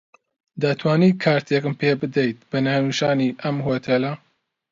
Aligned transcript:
دەتوانیت 0.63 1.17
کارتێکم 1.25 1.73
پێ 1.81 1.91
بدەیت 2.01 2.39
بە 2.49 2.57
ناونیشانی 2.65 3.35
ئەم 3.43 3.57
هۆتێلە. 3.65 4.13